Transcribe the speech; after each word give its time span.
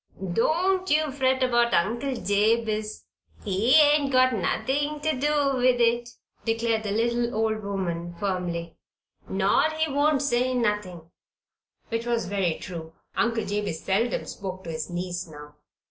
"Don't 0.33 0.89
you 0.89 1.11
fret 1.11 1.43
about 1.43 1.71
your 1.73 1.81
Uncle 1.81 2.15
Jabez. 2.15 3.05
He 3.43 3.75
ain't 3.79 4.11
got 4.11 4.33
nothin' 4.33 4.99
ter 4.99 5.11
do 5.11 5.57
with 5.57 5.79
it," 5.79 6.09
declared 6.43 6.81
the 6.81 6.91
little 6.91 7.35
old 7.35 7.61
woman, 7.63 8.15
firmly. 8.15 8.77
"Nor 9.29 9.69
he 9.77 9.91
won't 9.91 10.23
say 10.23 10.55
nothin'." 10.55 11.01
Which 11.89 12.07
was 12.07 12.25
very 12.25 12.55
true. 12.57 12.93
Uncle 13.15 13.45
Jabez 13.45 13.83
seldom 13.83 14.25
spoke 14.25 14.63
to 14.63 14.71
his 14.71 14.89
niece 14.89 15.27
now. 15.27 15.53